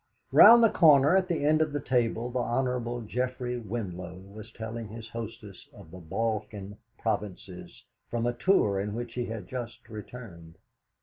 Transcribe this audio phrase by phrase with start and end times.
[0.31, 3.05] Round the corner at the end of the table the Hon.
[3.07, 9.13] Geoffrey Winlow was telling his hostess of the Balkan Provinces, from a tour in which
[9.13, 10.57] he had just returned.